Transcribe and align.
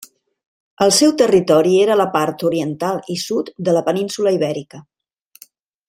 El 0.85 0.93
seu 0.99 1.11
territori 1.23 1.75
era 1.83 1.97
la 2.01 2.07
part 2.17 2.47
oriental 2.49 2.97
i 3.17 3.19
sud 3.25 3.53
de 3.69 3.77
la 3.79 3.85
península 3.91 4.35
Ibèrica. 4.39 4.85